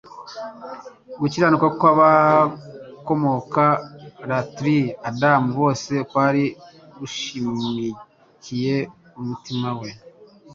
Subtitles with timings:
[1.19, 3.65] Gukiranirwa kw'abakomoka
[4.29, 4.77] latri
[5.09, 6.45] Adamu bose kwari
[6.97, 8.75] gushikamiye
[9.19, 9.89] umutima we;